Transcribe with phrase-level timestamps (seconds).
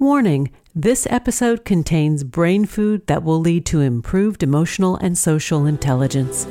[0.00, 6.44] Warning this episode contains brain food that will lead to improved emotional and social intelligence.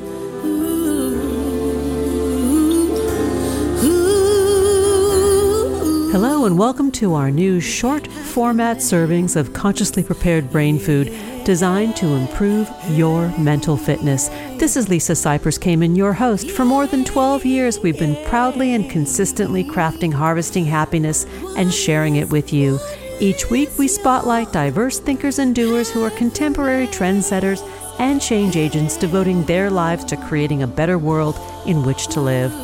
[6.12, 11.06] Hello, and welcome to our new short format servings of consciously prepared brain food
[11.46, 14.28] designed to improve your mental fitness.
[14.58, 16.50] This is Lisa Cypers Kamen, your host.
[16.50, 21.24] For more than 12 years, we've been proudly and consistently crafting harvesting happiness
[21.56, 22.78] and sharing it with you.
[23.20, 28.96] Each week, we spotlight diverse thinkers and doers who are contemporary trendsetters and change agents
[28.96, 32.54] devoting their lives to creating a better world in which to live.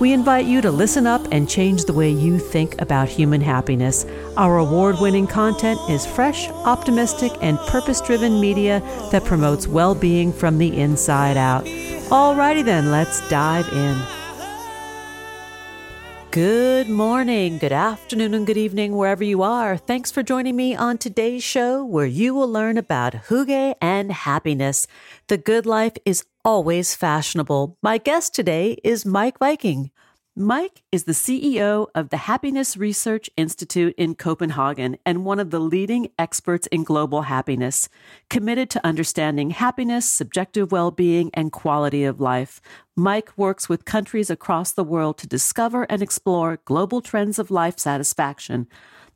[0.00, 4.06] We invite you to listen up and change the way you think about human happiness.
[4.38, 8.80] Our award winning content is fresh, optimistic, and purpose driven media
[9.12, 11.66] that promotes well being from the inside out.
[11.66, 14.19] Alrighty then, let's dive in.
[16.32, 19.76] Good morning, good afternoon, and good evening, wherever you are.
[19.76, 24.86] Thanks for joining me on today's show, where you will learn about hygge and happiness.
[25.26, 27.78] The good life is always fashionable.
[27.82, 29.90] My guest today is Meik Wiking.
[30.40, 35.60] Meik is the CEO of the Happiness Research Institute in Copenhagen and one of the
[35.60, 37.90] leading experts in global happiness,
[38.30, 42.58] committed to understanding happiness, subjective well being, and quality of life.
[42.98, 47.78] Meik works with countries across the world to discover and explore global trends of life
[47.78, 48.66] satisfaction.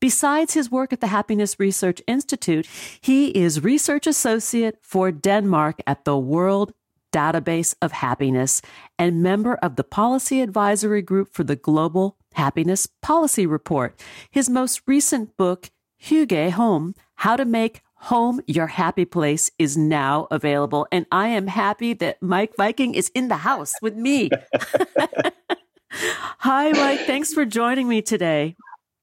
[0.00, 2.68] Besides his work at the Happiness Research Institute,
[3.00, 6.74] he is research associate for Denmark at the World
[7.14, 8.60] Database of Happiness
[8.98, 13.94] and member of the Policy Advisory Group for the Global Happiness Policy Report.
[14.32, 15.70] His most recent book,
[16.02, 20.88] Hygge Home How to Make Home Your Happy Place, is now available.
[20.90, 24.30] And I am happy that Meik Wiking is in the house with me.
[25.92, 27.06] Hi, Meik.
[27.06, 28.56] Thanks for joining me today.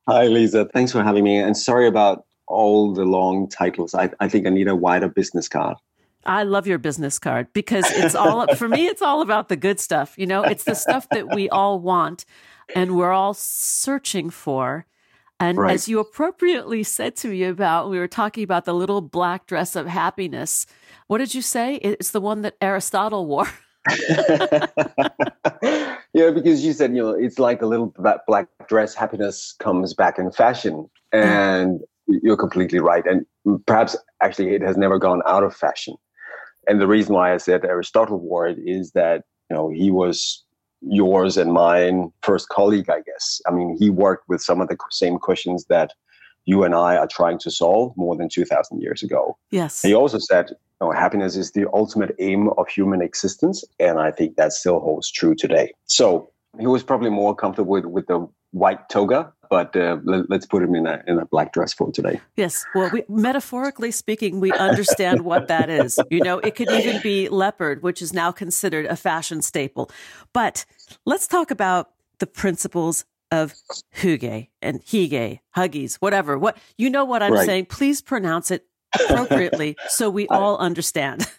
[0.09, 0.65] Hi, Lisa.
[0.73, 1.37] Thanks for having me.
[1.37, 3.95] And sorry about all the long titles.
[3.95, 5.77] I, I think I need a wider business card.
[6.25, 8.87] I love your business card because it's all for me.
[8.87, 10.15] It's all about the good stuff.
[10.17, 12.25] You know, it's the stuff that we all want
[12.75, 14.85] and we're all searching for.
[15.39, 15.73] And right.
[15.73, 19.75] as you appropriately said to me about, we were talking about the little black dress
[19.75, 20.67] of happiness.
[21.07, 21.75] What did you say?
[21.75, 23.49] It's the one that Aristotle wore.
[26.13, 27.91] yeah, because you said, you know, it's like a little
[28.27, 28.93] black dress.
[28.93, 30.87] Happiness comes back in fashion.
[31.11, 33.03] And you're completely right.
[33.05, 33.25] And
[33.65, 35.95] perhaps actually it has never gone out of fashion.
[36.67, 40.43] And the reason why I said Aristotle wore it is that you know he was
[40.81, 43.41] yours and mine first colleague, I guess.
[43.47, 45.93] I mean, he worked with some of the same questions that
[46.45, 49.37] you and I are trying to solve more than 2,000 years ago.
[49.51, 49.81] Yes.
[49.81, 53.63] He also said, you know, happiness is the ultimate aim of human existence.
[53.79, 55.71] And I think that still holds true today.
[55.85, 60.45] So he was probably more comfortable with, with the white toga but uh, let, us
[60.45, 62.21] put him in a in a black dress for today.
[62.37, 65.99] Yes, well, we, metaphorically speaking, we understand what that is.
[66.09, 69.91] You know, it could even be leopard, which is now considered a fashion staple.
[70.31, 70.65] But
[71.05, 73.53] let's talk about the principles of
[73.93, 76.39] hygge and hige, huggies, whatever.
[76.39, 77.45] What you know what I'm right.
[77.45, 77.65] saying?
[77.65, 81.29] Please pronounce it appropriately so we all understand.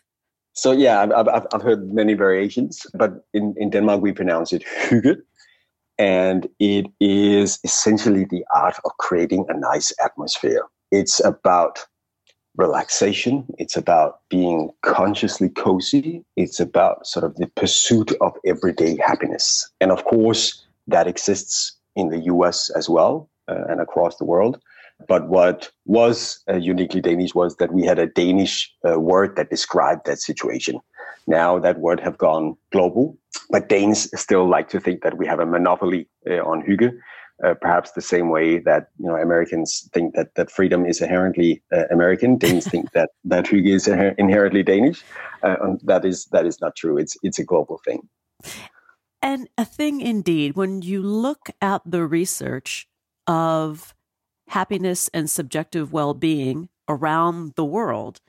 [0.52, 4.64] So yeah, I've, I've, I've heard many variations, but in, in Denmark we pronounce it
[4.82, 5.22] hygge,
[6.02, 10.66] and it is essentially the art of creating a nice atmosphere.
[10.90, 11.78] It's about
[12.56, 19.70] relaxation, it's about being consciously cozy, it's about sort of the pursuit of everyday happiness.
[19.80, 24.60] And of course, that exists in the US as well uh, and across the world.
[25.06, 29.50] But what was uh, uniquely Danish was that we had a Danish uh, word that
[29.50, 30.80] described that situation.
[31.28, 33.16] Now that word have gone global,
[33.50, 36.92] but Danes still like to think that we have a monopoly uh, on hygge.
[37.42, 41.60] Uh, perhaps the same way that you know Americans think that that freedom is inherently
[41.74, 45.02] uh, American, Danes think that that hygge is inherently Danish.
[45.42, 46.98] Uh, that is that is not true.
[46.98, 48.08] It's it's a global thing.
[49.20, 50.56] And a thing indeed.
[50.56, 52.88] When you look at the research
[53.26, 53.94] of
[54.48, 58.20] happiness and subjective well-being around the world,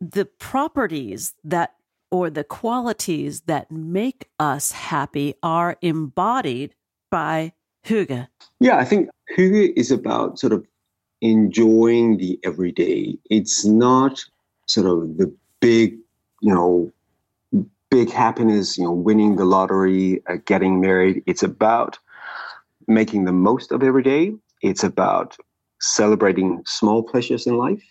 [0.00, 1.75] the properties that
[2.10, 6.74] or the qualities that make us happy are embodied
[7.10, 7.52] by
[7.84, 8.28] hygge.
[8.60, 10.66] Yeah, I think hygge is about sort of
[11.20, 13.18] enjoying the everyday.
[13.30, 14.24] It's not
[14.66, 15.98] sort of the big,
[16.40, 16.92] you know,
[17.90, 21.22] big happiness, you know, winning the lottery, uh, getting married.
[21.26, 21.98] It's about
[22.88, 24.34] making the most of every day.
[24.62, 25.36] It's about
[25.80, 27.82] celebrating small pleasures in life.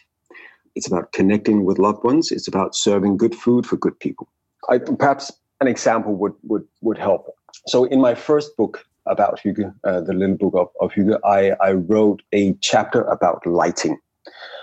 [0.76, 2.32] It's about connecting with loved ones.
[2.32, 4.28] It's about serving good food for good people.
[4.70, 5.32] I, perhaps
[5.62, 7.34] an example would, would, would help.
[7.68, 11.52] So in my first book, about Hygge, uh, the little book of, of Hygge, I,
[11.64, 13.98] I wrote a chapter about lighting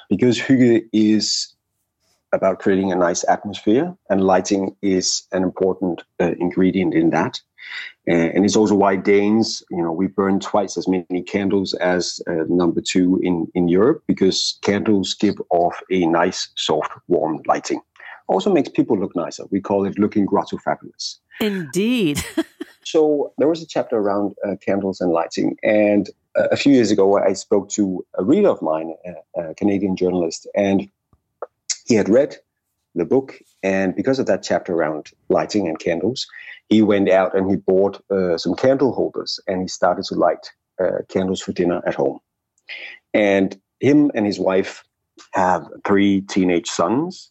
[0.08, 1.54] because Hygge is
[2.32, 7.40] about creating a nice atmosphere, and lighting is an important uh, ingredient in that.
[8.06, 12.44] And it's also why Danes, you know, we burn twice as many candles as uh,
[12.48, 17.80] number two in, in Europe because candles give off a nice, soft, warm lighting.
[18.26, 19.44] Also makes people look nicer.
[19.50, 21.20] We call it looking grotto fabulous.
[21.40, 22.24] Indeed.
[22.84, 26.90] so there was a chapter around uh, candles and lighting, and uh, a few years
[26.90, 28.94] ago I spoke to a reader of mine,
[29.36, 30.88] a, a Canadian journalist, and
[31.86, 32.36] he had read
[32.94, 36.26] the book, and because of that chapter around lighting and candles,
[36.68, 40.50] he went out and he bought uh, some candle holders and he started to light
[40.80, 42.18] uh, candles for dinner at home.
[43.14, 44.84] And him and his wife
[45.32, 47.30] have three teenage sons.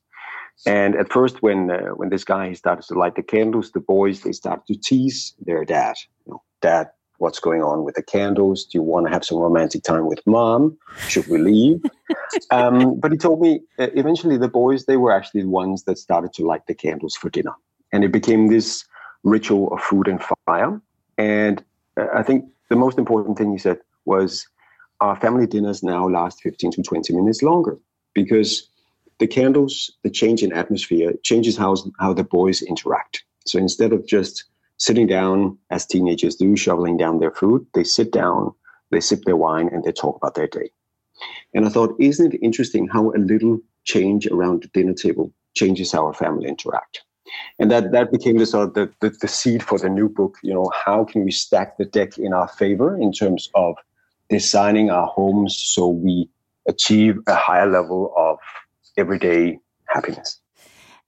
[0.67, 4.21] And at first, when uh, when this guy started to light the candles, the boys
[4.21, 5.95] they started to tease their dad.
[6.25, 6.89] You know, dad,
[7.21, 8.65] what's going on with the candles?
[8.65, 10.77] Do you want to have some romantic time with mom?
[11.07, 11.83] Should we leave?
[12.51, 15.99] um, but he told me uh, eventually the boys, they were actually the ones that
[15.99, 17.53] started to light the candles for dinner.
[17.93, 18.83] And it became this
[19.23, 20.81] ritual of food and fire.
[21.19, 21.63] And
[21.95, 24.47] uh, I think the most important thing he said was
[24.99, 27.77] our family dinners now last 15 to 20 minutes longer
[28.15, 28.67] because
[29.19, 33.23] the candles, the change in atmosphere changes how, how the boys interact.
[33.45, 34.45] So instead of just
[34.81, 37.63] sitting down as teenagers do, shoveling down their food.
[37.75, 38.51] They sit down,
[38.89, 40.71] they sip their wine, and they talk about their day.
[41.53, 45.91] And I thought, isn't it interesting how a little change around the dinner table changes
[45.91, 47.03] how our family interact?
[47.59, 50.39] And that, that became the sort of the, the, the seed for the new book.
[50.41, 53.75] You know, how can we stack the deck in our favor in terms of
[54.31, 56.27] designing our homes so we
[56.67, 58.39] achieve a higher level of
[58.97, 60.39] everyday happiness?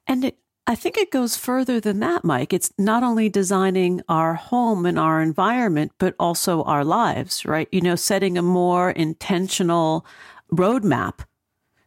[0.06, 0.32] And
[0.66, 2.54] I think it goes further than that, Meik.
[2.54, 7.68] It's not only designing our home and our environment, but also our lives, right?
[7.72, 10.06] You know, setting a more intentional
[10.52, 11.26] roadmap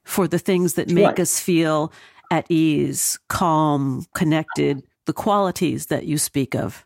[0.04, 1.20] for the things that make right.
[1.20, 1.90] us feel
[2.30, 6.84] at ease, calm, connected, the qualities that you speak of.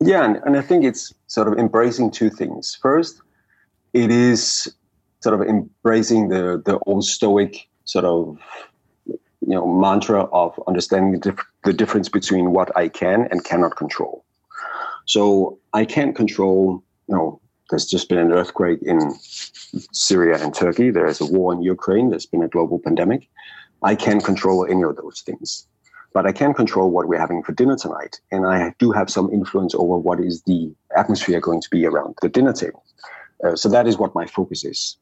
[0.00, 2.78] Yeah, and, and I think it's sort of embracing two things.
[2.80, 3.20] First,
[3.94, 4.72] it is
[5.20, 8.38] sort of embracing the the old stoic sort of
[9.46, 13.76] you know mantra of understanding the, dif- the difference between what I can and cannot
[13.76, 14.24] control.
[15.06, 18.98] So I can't control, you know, there's just been an earthquake in
[19.92, 20.90] Syria and Turkey.
[20.90, 22.10] There's a war in Ukraine.
[22.10, 23.28] There's been a global pandemic.
[23.82, 25.66] I can't control any of those things,
[26.14, 29.30] but I can control what we're having for dinner tonight, and I do have some
[29.30, 32.82] influence over what is the atmosphere going to be around the dinner table.
[33.44, 34.96] Uh, so that is what my focus is.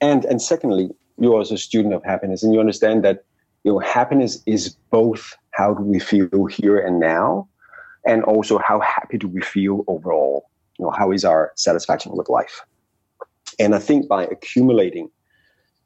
[0.00, 3.24] And and secondly, you're also a student of happiness, and you understand that
[3.64, 7.48] you know, happiness is both how do we feel here and now,
[8.06, 10.48] and also how happy do we feel overall.
[10.78, 12.62] You know, how is our satisfaction with life?
[13.58, 15.10] And I think by accumulating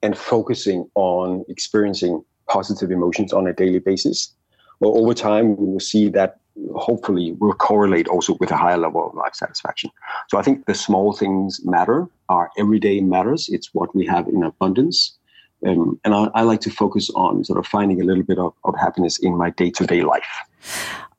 [0.02, 4.32] and focusing on experiencing positive emotions on a daily basis,
[4.80, 6.38] well, over time we will see that
[6.74, 9.90] hopefully will correlate also with a higher level of life satisfaction.
[10.28, 12.08] So I think the small things matter.
[12.28, 13.48] Our everyday matters.
[13.50, 15.16] It's what we have in abundance.
[15.64, 18.52] Um, and I, I, like to focus on sort of finding a little bit of,
[18.64, 20.26] of happiness in my day to day life.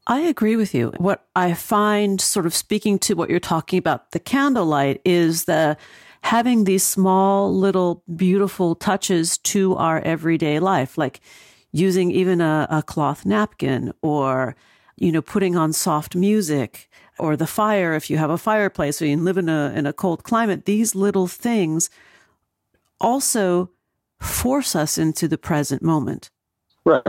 [0.06, 0.94] I agree with you.
[0.98, 5.75] What I find sort of speaking to what you're talking about, the candlelight, is the
[6.22, 11.20] having these small little beautiful touches to our everyday life, like
[11.72, 14.56] using even a, a cloth napkin or,
[14.96, 16.89] you know, putting on soft music
[17.20, 19.94] or the fire if you have a fireplace or you live in a in a
[19.94, 20.65] cold climate.
[20.65, 21.89] These little things
[23.00, 23.70] also
[24.19, 26.29] force us into the present moment.
[26.86, 27.03] Right.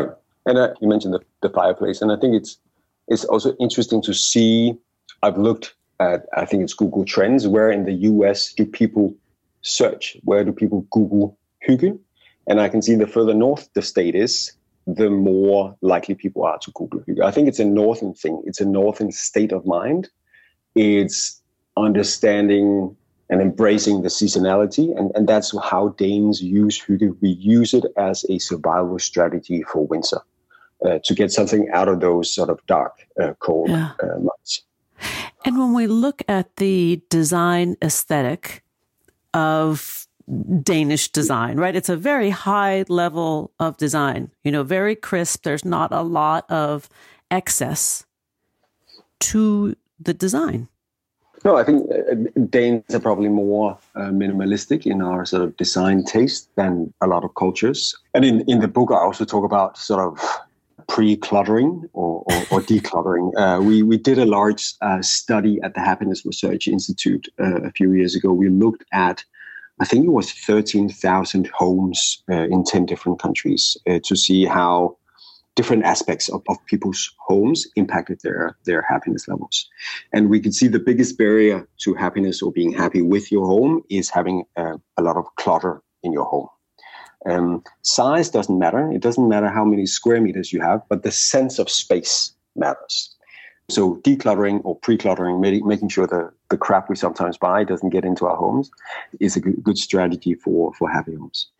[0.46, 2.58] And uh, you mentioned the, the fireplace, and I think it's
[3.06, 4.74] it's also interesting to see.
[5.22, 7.46] I've looked at I think it's Google Trends.
[7.46, 8.52] Where in the U.S.
[8.52, 9.14] do people
[9.62, 10.16] search?
[10.24, 11.98] Where do people Google hygge?
[12.46, 14.52] And I can see the further north the state is,
[14.86, 17.22] the more likely people are to Google hygge.
[17.22, 18.42] I think it's a northern thing.
[18.46, 20.08] It's a northern state of mind.
[20.74, 21.42] It's
[21.76, 22.96] understanding
[23.30, 24.96] and embracing the seasonality.
[24.98, 27.16] And, and that's how Danes use hygge.
[27.20, 30.20] We use it as a survival strategy for winter
[30.84, 33.92] uh, to get something out of those sort of dark, uh, cold yeah.
[34.02, 34.62] uh, months.
[35.44, 38.64] And when we look at the design aesthetic
[39.34, 40.06] of
[40.62, 41.74] Danish design, right?
[41.74, 45.44] It's a very high level of design, you know, very crisp.
[45.44, 46.88] There's not a lot of
[47.30, 48.04] excess
[49.20, 50.68] to the design.
[51.44, 52.14] No, I think uh,
[52.50, 57.24] Danes are probably more uh, minimalistic in our sort of design taste than a lot
[57.24, 57.94] of cultures.
[58.12, 60.18] And in, in the book, I also talk about sort of
[60.88, 63.32] pre-cluttering or, or, or decluttering.
[63.36, 67.70] Uh, we we did a large uh, study at the Happiness Research Institute uh, a
[67.72, 68.32] few years ago.
[68.32, 69.22] We looked at,
[69.80, 74.44] I think it was thirteen thousand homes uh, in ten different countries uh, to see
[74.44, 74.96] how
[75.58, 79.68] different aspects of, of people's homes impacted their their happiness levels.
[80.12, 83.82] And we could see the biggest barrier to happiness or being happy with your home
[83.90, 86.48] is having a lot of clutter in your home.
[87.28, 88.92] Um, size doesn't matter.
[88.92, 93.16] It doesn't matter how many square meters you have, but the sense of space matters.
[93.68, 98.26] So decluttering or pre-cluttering, making sure the, the crap we sometimes buy doesn't get into
[98.26, 98.70] our homes
[99.18, 101.50] is a good strategy for, for happy homes.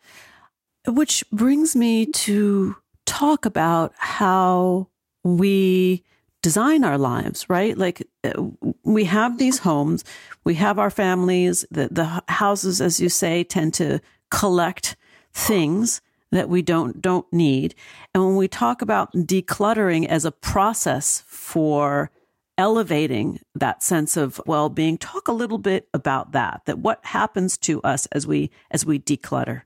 [0.87, 2.77] Which brings me to
[3.09, 4.87] talk about how
[5.23, 6.03] we
[6.41, 7.77] design our lives, right?
[7.77, 8.43] Like uh,
[8.83, 10.05] we have these homes,
[10.45, 13.99] we have our families, the, the houses, as you say, tend to
[14.29, 14.95] collect
[15.33, 16.01] things
[16.31, 17.73] that we don't don't need.
[18.13, 22.11] And when we talk about decluttering as a process for
[22.57, 26.61] elevating that sense of well-being, talk a little bit about that.
[26.65, 29.63] That what happens to us as we as we declutter.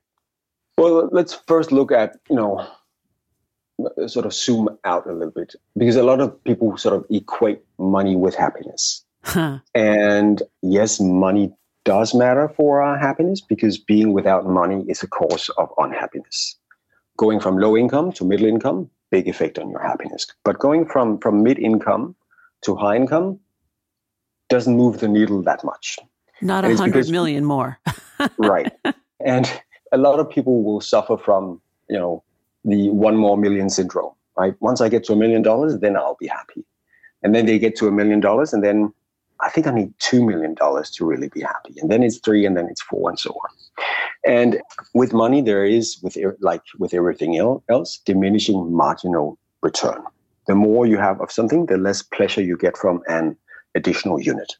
[0.77, 2.65] Well, let's first look at, you know,
[4.07, 7.61] sort of zoom out a little bit because a lot of people sort of equate
[7.77, 9.03] money with happiness.
[9.23, 9.59] Huh.
[9.73, 11.53] And yes, money
[11.85, 16.57] does matter for our happiness because being without money is a cause of unhappiness.
[17.17, 20.27] Going from low income to middle income, big effect on your happiness.
[20.43, 22.15] But going from, from mid income
[22.63, 23.39] to high income
[24.49, 25.99] doesn't move the needle that much.
[26.41, 27.79] Not a hundred million more.
[28.37, 28.71] right.
[29.25, 29.49] And
[29.93, 32.23] a lot of people will suffer from, you know,
[32.65, 34.55] the one more million syndrome, right?
[34.59, 36.65] Once I get to a million dollars, then I'll be happy.
[37.21, 38.93] And then they get to a million dollars and then
[39.43, 41.75] I think I need $2 million to really be happy.
[41.81, 43.49] And then it's three, and then it's four, and so on.
[44.25, 44.61] And
[44.93, 50.01] with money, there is, with like with everything else, diminishing marginal return.
[50.47, 53.35] The more you have of something, the less pleasure you get from an
[53.75, 54.53] additional unit.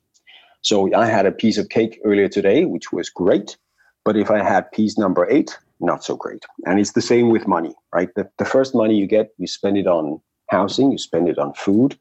[0.62, 3.58] So I had a piece of cake earlier today, which was great.
[4.06, 6.44] But if I had piece number eight, not so great.
[6.66, 8.10] And it's the same with money, right?
[8.16, 11.54] The, the first money you get, you spend it on housing, you spend it on
[11.54, 11.98] food.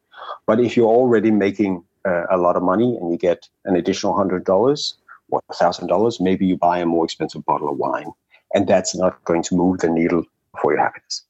[0.47, 4.15] But if you're already making uh, a lot of money and you get an additional
[4.15, 4.95] hundred dollars
[5.31, 8.13] or a thousand dollars, maybe you buy a more expensive bottle of wine,
[8.55, 10.25] and that's not going to move the needle
[10.61, 11.23] for your happiness.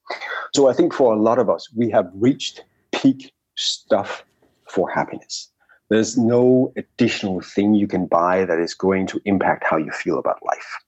[0.55, 4.25] So I think for a lot of us, we have reached peak stuff
[4.69, 5.49] for happiness.
[5.89, 10.19] There's no additional thing you can buy that is going to impact how you feel
[10.19, 10.79] about life.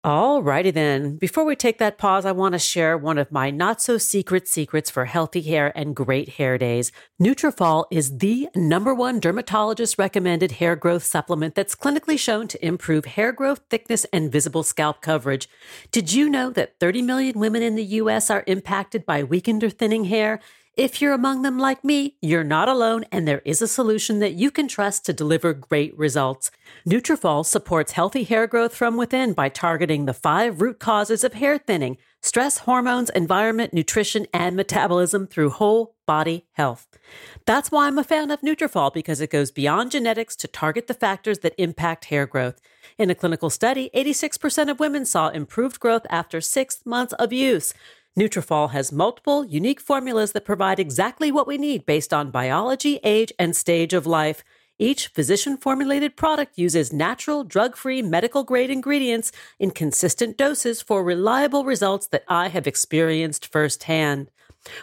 [0.04, 1.16] All righty then.
[1.16, 4.48] Before we take that pause, I want to share one of my not so secret
[4.48, 6.90] secrets for healthy hair and great hair days.
[7.22, 13.04] Nutrafol is the number one dermatologist recommended hair growth supplement that's clinically shown to improve
[13.04, 15.48] hair growth, thickness, and visible scalp coverage.
[15.92, 18.28] Did you know that 30 million women in the U.S.
[18.28, 20.40] are impacted by weakened or thinning hair?
[20.74, 24.32] If you're among them like me, you're not alone and there is a solution that
[24.32, 26.50] you can trust to deliver great results.
[26.88, 31.58] Nutrafol supports healthy hair growth from within by targeting the five root causes of hair
[31.58, 36.88] thinning: stress, hormones, environment, nutrition, and metabolism through whole body health.
[37.44, 40.94] That's why I'm a fan of Nutrafol because it goes beyond genetics to target the
[40.94, 42.62] factors that impact hair growth.
[42.96, 47.74] In a clinical study, 86% of women saw improved growth after 6 months of use.
[48.18, 53.32] Nutrafol has multiple unique formulas that provide exactly what we need based on biology, age,
[53.38, 54.44] and stage of life.
[54.78, 61.02] Each physician formulated product uses natural, drug free, medical grade ingredients in consistent doses for
[61.02, 64.30] reliable results that I have experienced firsthand.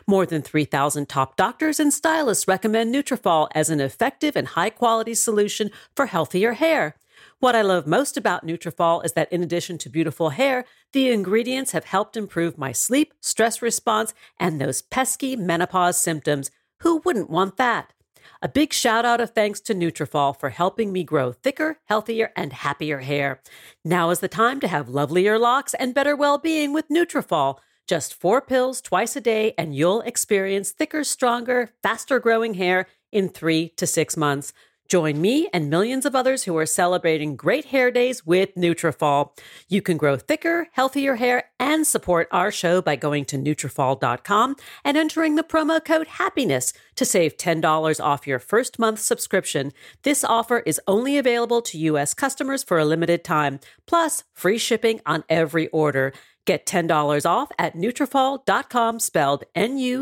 [0.08, 5.14] More than 3,000 top doctors and stylists recommend Nutrafol as an effective and high quality
[5.14, 6.96] solution for healthier hair.
[7.42, 11.72] What I love most about Nutrafol is that in addition to beautiful hair, the ingredients
[11.72, 16.52] have helped improve my sleep, stress response, and those pesky menopause symptoms.
[16.82, 17.94] Who wouldn't want that?
[18.42, 22.52] A big shout out of thanks to Nutrafol for helping me grow thicker, healthier, and
[22.52, 23.42] happier hair.
[23.86, 27.60] Now is the time to have lovelier locks and better well-being with Nutrafol.
[27.88, 33.30] Just four pills twice a day, and you'll experience thicker, stronger, faster growing hair in
[33.30, 34.52] three to six months.
[34.90, 39.38] Join me and millions of others who are celebrating great hair days with Nutrafol.
[39.68, 44.98] You can grow thicker, healthier hair and support our show by going to Nutrafol.com and
[44.98, 49.74] entering the promo code HAPPINESS to save $10 off your first month subscription.
[50.02, 52.16] This offer is only available to U.S.
[52.16, 56.14] customers for a limited time, plus free shipping on every order.
[56.46, 60.00] Get $10 off at Nutrafol.com, spelled N-U-T-R-A-F-O-L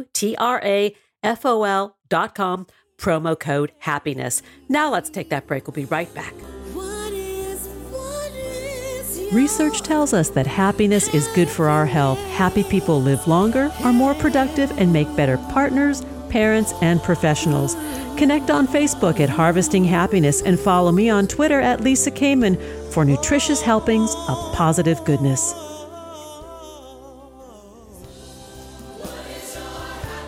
[2.09, 2.67] dot com
[2.97, 4.41] promo code happiness.
[4.69, 5.67] Now let's take that break.
[5.67, 6.33] We'll be right back.
[9.33, 12.17] Research tells us that happiness is good for our health.
[12.29, 17.75] Happy people live longer, are more productive, and make better partners, parents, and professionals.
[18.17, 22.57] Connect on Facebook at Harvesting Happiness and follow me on Twitter at Lisa Kamen
[22.93, 25.53] for nutritious helpings of positive goodness.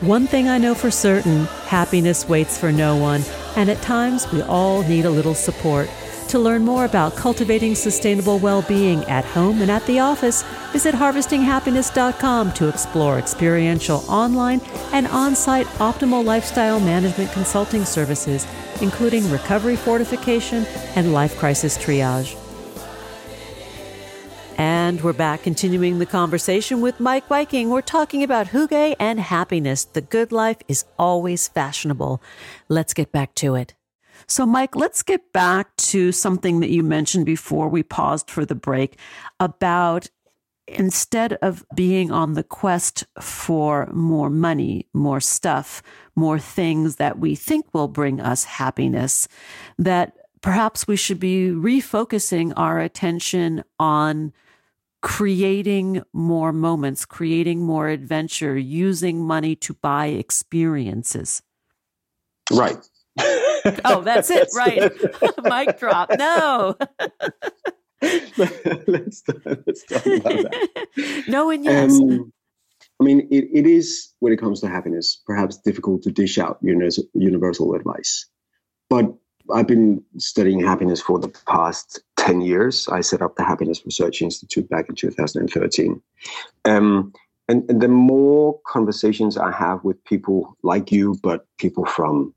[0.01, 3.21] One thing I know for certain happiness waits for no one,
[3.55, 5.88] and at times we all need a little support.
[6.29, 10.95] To learn more about cultivating sustainable well being at home and at the office, visit
[10.95, 14.61] harvestinghappiness.com to explore experiential online
[14.93, 18.47] and on site optimal lifestyle management consulting services,
[18.81, 22.35] including recovery fortification and life crisis triage.
[24.89, 27.69] And we're back continuing the conversation with Meik Wiking.
[27.69, 29.86] We're talking about hygge and happiness.
[29.86, 32.24] The good life is always fashionable.
[32.69, 33.75] Let's get back to it.
[34.25, 38.55] So, Meik, let's get back to something that you mentioned before we paused for the
[38.55, 38.98] break
[39.39, 40.10] about
[40.67, 45.84] instead of being on the quest for more money, more stuff,
[46.15, 49.27] more things that we think will bring us happiness,
[49.77, 54.34] that perhaps we should be refocusing our attention on
[55.01, 61.41] creating more moments, creating more adventure, using money to buy experiences.
[62.51, 62.77] Right.
[63.85, 64.49] oh, that's it.
[64.55, 64.91] Right.
[65.43, 66.09] Mic drop.
[66.17, 66.75] No.
[68.01, 71.23] let's, let's talk about that.
[71.27, 71.99] no and yes.
[71.99, 72.33] Um,
[72.99, 76.59] I mean, it, it is, when it comes to happiness, perhaps difficult to dish out
[76.61, 78.25] universal advice.
[78.89, 79.13] But
[79.53, 82.88] I've been studying happiness for the past 10 years.
[82.89, 86.01] I set up the Happiness Research Institute back in 2013.
[86.65, 87.13] Um,
[87.47, 92.34] and, and, the more conversations I have with people like you, but people from,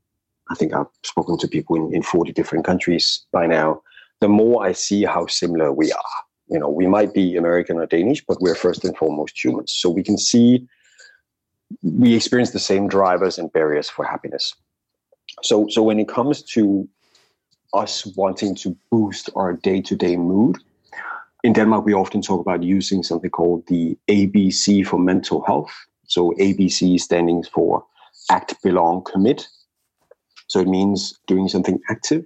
[0.49, 3.83] I think I've spoken to people in, in 40 different countries by now,
[4.21, 6.15] the more I see how similar we are.
[6.47, 9.73] You know, we might be American or Danish, but we're first and foremost humans.
[9.75, 10.67] So we can see
[11.81, 14.53] we experience the same drivers and barriers for happiness.
[15.41, 16.87] So, so when it comes to
[17.73, 20.57] us wanting to boost our day to day mood.
[21.43, 25.71] In Denmark, we often talk about using something called the ABC for mental health.
[26.07, 27.85] So, ABC standing for
[28.29, 29.47] act, belong, commit.
[30.47, 32.23] So, it means doing something active,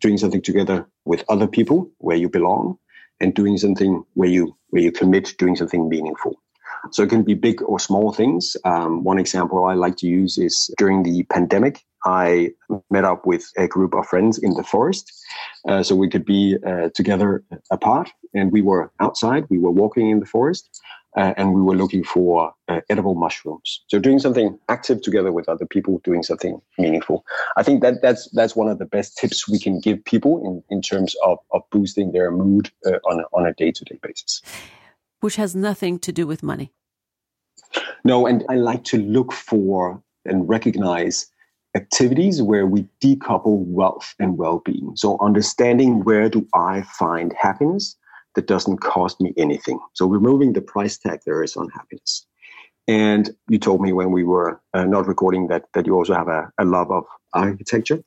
[0.00, 2.78] doing something together with other people where you belong,
[3.20, 6.40] and doing something where you where you commit doing something meaningful.
[6.92, 8.56] So it can be big or small things.
[8.64, 12.50] Um, one example I like to use is during the pandemic, I
[12.90, 15.12] met up with a group of friends in the forest.
[15.68, 20.10] Uh, so we could be uh, together apart and we were outside, we were walking
[20.10, 20.80] in the forest.
[21.16, 23.82] Uh, and we were looking for uh, edible mushrooms.
[23.88, 27.24] So doing something active together with other people, doing something meaningful.
[27.56, 30.62] I think that that's that's one of the best tips we can give people in,
[30.76, 33.98] in terms of, of boosting their mood uh, on a, on a day to day
[34.02, 34.42] basis
[35.20, 36.72] which has nothing to do with money.
[38.04, 41.26] No, and I like to look for and recognize
[41.74, 44.92] activities where we decouple wealth and well-being.
[44.96, 47.96] So understanding where do I find happiness
[48.34, 49.78] that doesn't cost me anything.
[49.94, 52.26] So removing the price tag there is on happiness.
[52.86, 56.28] And you told me when we were uh, not recording that that you also have
[56.28, 57.04] a, a love of
[57.34, 58.02] architecture.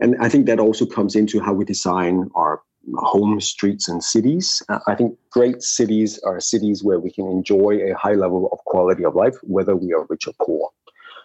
[0.00, 2.62] And I think that also comes into how we design our
[2.96, 4.62] home streets and cities.
[4.68, 8.58] Uh, I think great cities are cities where we can enjoy a high level of
[8.64, 10.70] quality of life, whether we are rich or poor.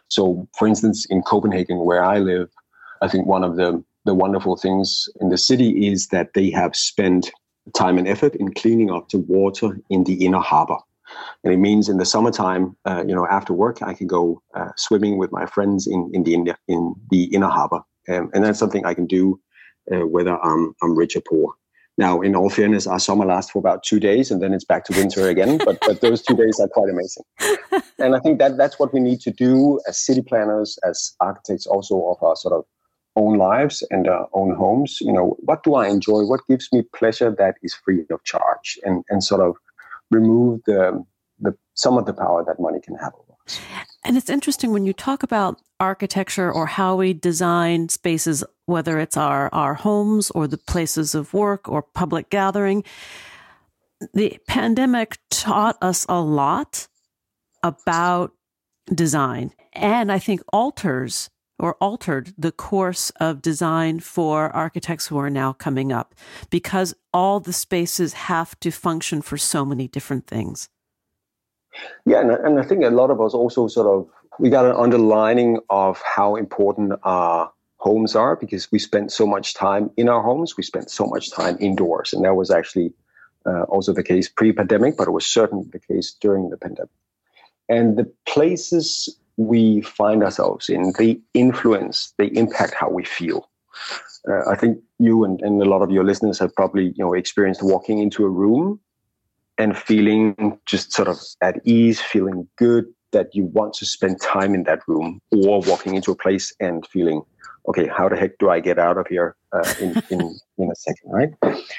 [0.10, 2.50] So, for instance, in Copenhagen, where I live,
[3.02, 6.76] I think one of the, the wonderful things in the city is that they have
[6.76, 7.32] spent
[7.76, 10.78] time and effort in cleaning up the water in the inner harbor.
[11.44, 14.70] And it means in the summertime, uh, you know, after work, I can go uh,
[14.76, 17.82] swimming with my friends in, in, the, in, the, in the inner harbor.
[18.08, 19.40] Um, and that's something I can do
[19.92, 21.54] uh, whether I'm I'm rich or poor.
[22.00, 24.86] Now, in all fairness, our summer lasts for about two days, and then it's back
[24.86, 25.58] to winter again.
[25.58, 27.26] But but those two days are quite amazing,
[28.00, 31.68] and I think that that's what we need to do as city planners, as architects,
[31.68, 32.64] also of our sort of
[33.18, 35.00] own lives and our own homes.
[35.02, 36.22] You know, what do I enjoy?
[36.22, 39.58] What gives me pleasure that is free of charge, and and sort of
[40.10, 41.04] remove the
[41.42, 43.60] the some of the power that money can have over us.
[44.04, 49.18] And it's interesting when you talk about architecture or how we design spaces, whether it's
[49.18, 52.84] our, our homes or the places of work or public gathering.
[54.14, 56.88] The pandemic taught us a lot
[57.64, 58.32] about
[58.94, 65.30] design and I think alters or altered the course of design for architects who are
[65.30, 66.16] now coming up
[66.50, 70.70] because all the spaces have to function for so many different things.
[72.06, 74.76] Yeah, and, and I think a lot of us also sort of we got an
[74.76, 80.22] underlining of how important our homes are because we spent so much time in our
[80.22, 82.94] homes, we spent so much time indoors, and that was actually
[83.46, 86.92] uh, also the case pre-pandemic, but it was certainly the case during the pandemic.
[87.68, 93.50] And the places we find ourselves in, they influence, they impact how we feel.
[94.30, 97.14] Uh, I think you and, and a lot of your listeners have probably you know
[97.14, 98.80] experienced walking into a room
[99.60, 104.56] and feeling just sort of at ease, feeling good that you want to spend time
[104.56, 107.22] in that room, or walking into a place and feeling,
[107.68, 110.22] okay, how the heck do I get out of here uh, in, in
[110.58, 111.30] in a second, right?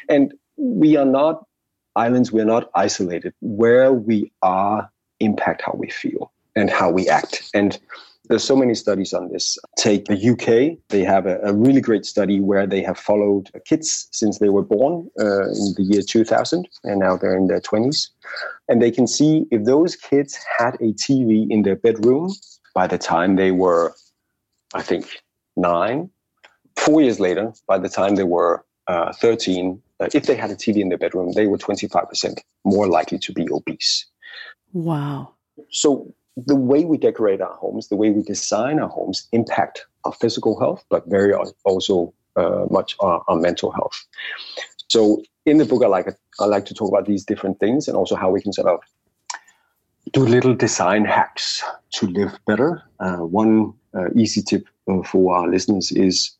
[0.09, 1.45] And we are not
[1.97, 2.31] islands.
[2.31, 3.33] We are not isolated.
[3.41, 4.91] Where we are
[5.21, 7.51] impact how we feel and how we act.
[7.55, 7.79] And
[8.29, 9.59] there's so many studies on this.
[9.77, 14.09] Take the UK, they have a, a really great study where they have followed kids
[14.13, 18.09] since they were born uh, in the year 2000, and now they're in their 20s.
[18.69, 22.33] And they can see if those kids had a TV in their bedroom
[22.75, 23.95] by the time they were,
[24.75, 25.07] I think,
[25.57, 26.11] nine.
[26.77, 30.57] Four years later, by the time they were uh, 13, uh, if they had a
[30.57, 34.07] TV in their bedroom, they were 25% more likely to be obese.
[34.73, 35.35] Wow.
[35.71, 36.15] So
[36.47, 40.59] the way we decorate our homes, the way we design our homes impact our physical
[40.59, 44.07] health, but very also uh, much our, our, mental health.
[44.89, 47.97] So in the book, I like I like to talk about these different things and
[47.97, 48.81] also how we can sort of
[50.13, 52.83] do little design hacks to live better.
[53.01, 56.33] Uh, one uh, easy tip uh, for our listeners is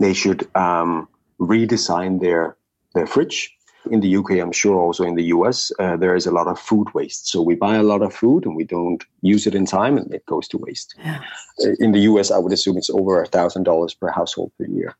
[0.00, 1.08] they should um,
[1.40, 2.56] redesign their
[2.94, 3.55] their fridge
[3.90, 6.58] in the UK, I'm sure also in the US, uh, there is a lot of
[6.58, 7.28] food waste.
[7.28, 10.12] So we buy a lot of food and we don't use it in time and
[10.12, 10.94] it goes to waste.
[10.98, 11.20] Yeah.
[11.64, 14.66] Uh, in the US, I would assume it's over a thousand dollars per household per
[14.66, 14.94] year.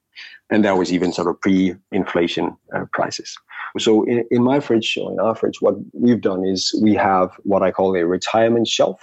[0.51, 3.37] And that was even sort of pre-inflation uh, prices.
[3.79, 7.33] So in, in my fridge or in our fridge, what we've done is we have
[7.42, 9.01] what I call a retirement shelf.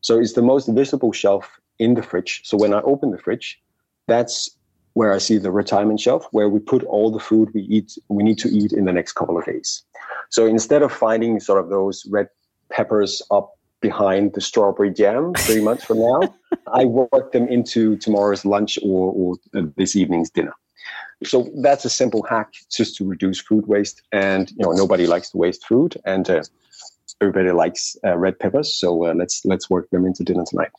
[0.00, 2.42] So it's the most visible shelf in the fridge.
[2.44, 3.60] So when I open the fridge,
[4.06, 4.55] that's
[4.96, 8.22] where I see the retirement shelf, where we put all the food we eat, we
[8.22, 9.82] need to eat in the next couple of days.
[10.30, 12.30] So instead of finding sort of those red
[12.70, 16.34] peppers up behind the strawberry jam three months from now,
[16.72, 20.54] I work them into tomorrow's lunch or, or uh, this evening's dinner.
[21.24, 24.00] So that's a simple hack just to reduce food waste.
[24.12, 26.44] And you know nobody likes to waste food, and uh,
[27.20, 30.70] everybody likes uh, red peppers, so uh, let's let's work them into dinner tonight.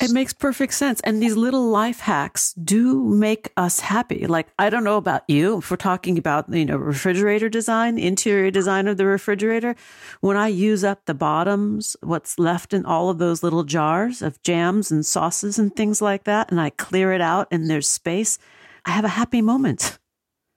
[0.00, 4.26] It makes perfect sense, and these little life hacks do make us happy.
[4.26, 8.50] Like I don't know about you, if we're talking about you know refrigerator design, interior
[8.50, 9.76] design of the refrigerator,
[10.20, 14.42] when I use up the bottoms, what's left in all of those little jars of
[14.42, 18.38] jams and sauces and things like that, and I clear it out, and there's space,
[18.84, 19.98] I have a happy moment.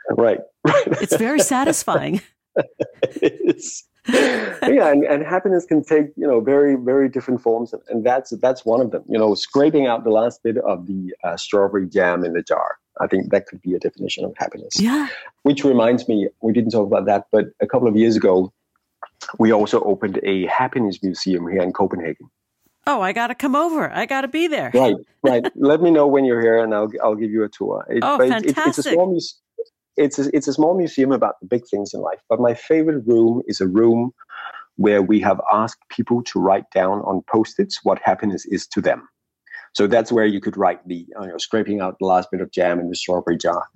[0.09, 0.39] Right.
[0.67, 0.87] right.
[1.01, 2.21] it's very satisfying.
[2.55, 8.05] it is yeah, and, and happiness can take you know very very different forms, and
[8.05, 9.03] that's that's one of them.
[9.07, 12.77] You know, scraping out the last bit of the uh, strawberry jam in the jar.
[12.99, 14.73] I think that could be a definition of happiness.
[14.79, 15.07] Yeah.
[15.43, 18.51] Which reminds me, we didn't talk about that, but a couple of years ago,
[19.39, 22.29] we also opened a happiness museum here in Copenhagen.
[22.87, 23.91] Oh, I got to come over.
[23.91, 24.71] I got to be there.
[24.73, 25.45] Right, right.
[25.55, 27.85] Let me know when you're here, and I'll I'll give you a tour.
[27.87, 28.57] It, oh, fantastic!
[28.57, 29.37] It, it's a small museum
[29.97, 32.19] it's a, it's a small museum about the big things in life.
[32.29, 34.13] But my favorite room is a room
[34.77, 39.07] where we have asked people to write down on post-its what happiness is to them.
[39.73, 42.51] So that's where you could write the you know scraping out the last bit of
[42.51, 43.67] jam in the strawberry jar.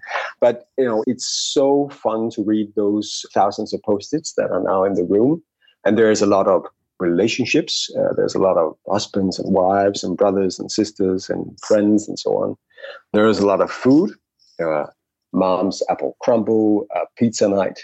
[0.41, 4.83] But you know it's so fun to read those thousands of post-its that are now
[4.83, 5.41] in the room,
[5.85, 6.65] and there is a lot of
[6.99, 7.89] relationships.
[7.97, 12.19] Uh, there's a lot of husbands and wives and brothers and sisters and friends and
[12.19, 12.55] so on.
[13.13, 14.11] There is a lot of food.
[14.61, 14.85] Uh,
[15.35, 17.79] mom's apple crumble, uh, pizza night.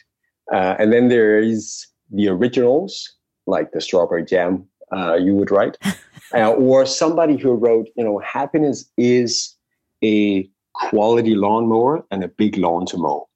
[0.51, 5.77] Uh, and then there is the originals, like the strawberry jam uh, you would write,
[6.33, 9.55] uh, or somebody who wrote, you know, happiness is
[10.03, 13.27] a quality lawnmower and a big lawn to mow.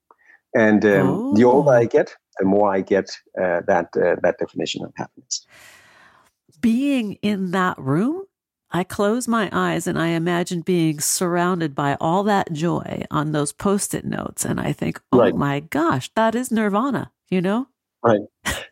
[0.55, 1.35] And um, oh.
[1.35, 5.45] the older I get, the more I get uh, that uh, that definition of happiness.
[6.61, 8.23] Being in that room
[8.75, 13.53] I close my eyes and I imagine being surrounded by all that joy on those
[13.53, 14.43] post it notes.
[14.43, 15.33] And I think, oh right.
[15.33, 17.69] my gosh, that is nirvana, you know?
[18.03, 18.19] Right.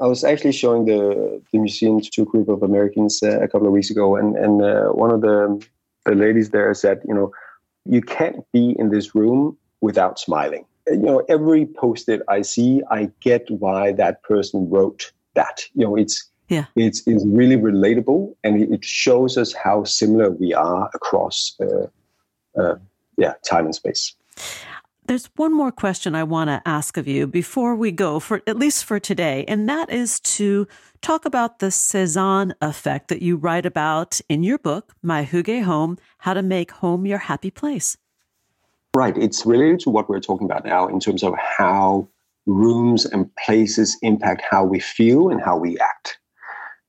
[0.01, 3.65] I was actually showing the the museum to a group of Americans uh, a couple
[3.65, 5.65] of weeks ago, and and uh, one of the
[6.05, 7.31] the ladies there said, you know,
[7.85, 10.65] you can't be in this room without smiling.
[10.87, 15.63] You know, every post-it I see, I get why that person wrote that.
[15.73, 16.65] You know, it's yeah.
[16.75, 21.87] it's, it's really relatable, and it shows us how similar we are across, uh,
[22.59, 22.75] uh,
[23.17, 24.15] yeah, time and space.
[25.05, 28.57] There's one more question I want to ask of you before we go for at
[28.57, 30.65] least for today, and that is to
[31.01, 35.97] talk about the Cezanne effect that you write about in your book, My Hygge Home:
[36.19, 37.97] How to Make Home Your Happy Place.
[38.95, 39.17] Right.
[39.17, 42.07] It's related to what we're talking about now in terms of how
[42.45, 46.19] rooms and places impact how we feel and how we act.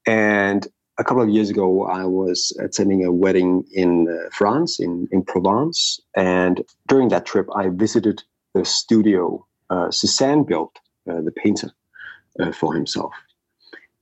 [0.07, 0.67] And
[0.99, 5.25] a couple of years ago, I was attending a wedding in uh, France, in, in
[5.25, 6.01] Provence.
[6.17, 8.23] And during that trip, I visited
[8.55, 10.79] the studio uh, Cezanne built,
[11.11, 11.73] uh, the painter,
[12.39, 13.13] uh, for himself.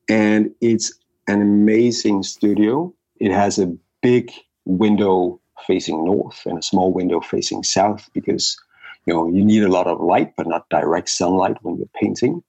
[0.08, 0.92] And it's
[1.28, 2.92] an amazing studio.
[3.20, 4.32] It has a big
[4.64, 8.58] window facing north and a small window facing south because
[9.06, 12.42] you know you need a lot of light but not direct sunlight when you're painting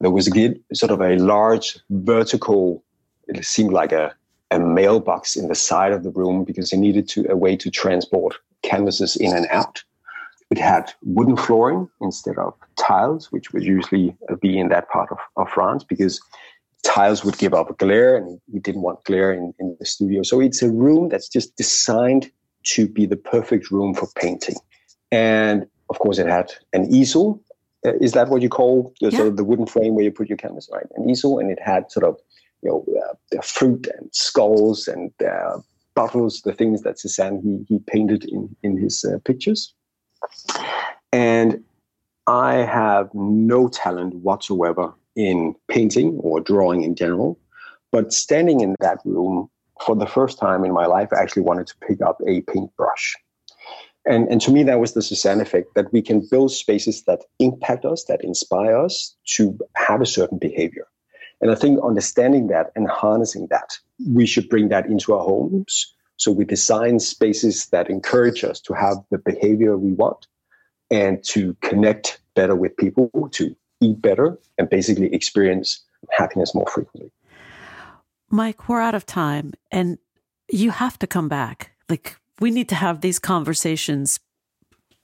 [0.00, 2.84] there was a sort of a large vertical
[3.26, 4.14] it seemed like a,
[4.50, 7.70] a mailbox in the side of the room because it needed to a way to
[7.70, 9.82] transport canvases in and out.
[10.50, 15.18] It had wooden flooring instead of tiles, which would usually be in that part of,
[15.36, 16.20] of France because
[16.84, 20.22] tiles would give up glare and we didn't want glare in, in the studio.
[20.22, 22.30] So it's a room that's just designed
[22.64, 24.56] to be the perfect room for painting.
[25.10, 27.42] And of course, it had an easel.
[27.84, 29.18] Uh, is that what you call the, yeah.
[29.18, 30.68] sort of the wooden frame where you put your canvas?
[30.72, 32.18] Right, an easel, and it had sort of
[32.66, 32.84] you
[33.32, 35.58] know, uh, fruit and skulls and uh,
[35.94, 39.74] bottles, the things that Cezanne he, he painted in, in his uh, pictures.
[41.12, 41.62] And
[42.26, 47.38] I have no talent whatsoever in painting or drawing in general.
[47.92, 49.48] But standing in that room
[49.84, 53.14] for the first time in my life, I actually wanted to pick up a paintbrush.
[54.08, 57.24] And, and to me, that was the Cezanne effect that we can build spaces that
[57.38, 60.86] impact us, that inspire us to have a certain behavior.
[61.40, 65.94] And I think understanding that and harnessing that, we should bring that into our homes.
[66.16, 70.26] So we design spaces that encourage us to have the behavior we want
[70.90, 77.10] and to connect better with people, to eat better, and basically experience happiness more frequently.
[78.32, 79.98] Meik, we're out of time and
[80.50, 81.72] you have to come back.
[81.88, 84.20] Like, we need to have these conversations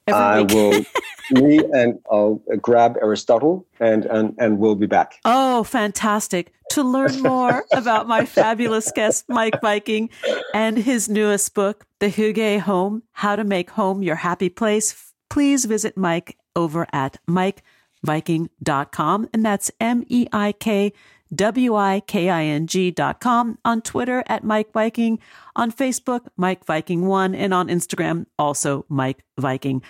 [0.08, 0.84] I will
[1.30, 5.20] me and I'll grab Aristotle and, and and we'll be back.
[5.24, 6.52] Oh, fantastic.
[6.70, 10.10] To learn more about my fabulous guest Meik Wiking
[10.54, 15.64] and his newest book, The Hygge Home: How to Make Home Your Happy Place, please
[15.64, 20.92] visit Meik over at meikwiking.com and that's M E I K
[21.35, 25.18] W-I-K-I-N-G dot com, on Twitter at Meik Wiking,
[25.57, 29.83] on Facebook, Meik Wiking one, and on Instagram, also Meik Wiking.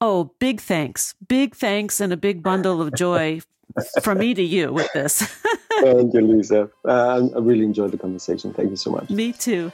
[0.00, 1.14] Oh, big thanks.
[1.26, 3.40] Big thanks and a big bundle of joy
[4.02, 5.22] from me to you with this.
[5.80, 6.70] Thank you, Lisa.
[6.84, 8.52] Uh, I really enjoyed the conversation.
[8.52, 9.10] Thank you so much.
[9.10, 9.72] Me too.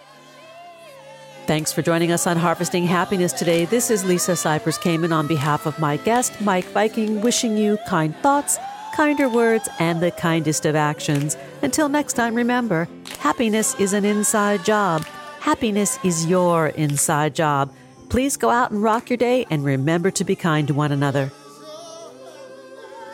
[1.47, 3.65] Thanks for joining us on Harvesting Happiness today.
[3.65, 8.15] This is Lisa Cypers Kamen on behalf of my guest, Meik Wiking, wishing you kind
[8.17, 8.59] thoughts
[8.95, 11.37] kinder words, and the kindest of actions.
[11.63, 15.05] Until next time, remember happiness is an inside job.
[15.41, 17.73] Happiness is your inside job.
[18.09, 21.31] Please go out and rock your day and remember to be kind to one another.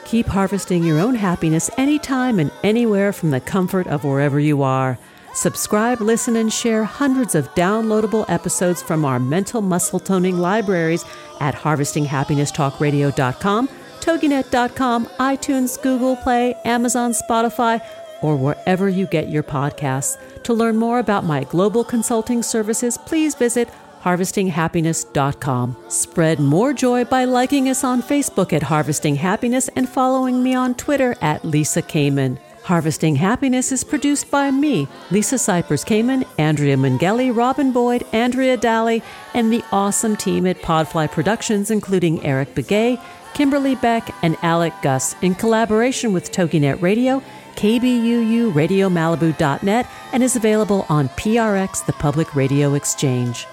[0.07, 4.99] Keep harvesting your own happiness anytime and anywhere from the comfort of wherever you are.
[5.35, 11.05] Subscribe, listen, and share hundreds of downloadable episodes from our mental muscle toning libraries
[11.41, 13.69] at harvestinghappinesstalkradio.com
[14.07, 17.85] toginet.com, iTunes, Google Play, Amazon, Spotify,
[18.23, 20.17] or wherever you get your podcasts.
[20.45, 23.69] To learn more about my global consulting services, please visit
[24.03, 25.77] harvestinghappiness.com.
[25.89, 30.77] Spread more joy by liking us on Facebook at Harvesting Happiness and following me on
[30.77, 32.39] Twitter at Lisa Kamen.
[32.63, 39.03] Harvesting Happiness is produced by me, Lisa Cypers Kamen, Andrea Mungeli, Robin Boyd, Andrea Daly,
[39.35, 43.01] and the awesome team at Podfly Productions, including Eric Begay,
[43.37, 47.23] Kimberly Beck, and Alec Gus in collaboration with TogiNet Radio,
[47.57, 53.47] KBUU, RadioMalibu.net, and is available on PRX, the Public Radio Exchange.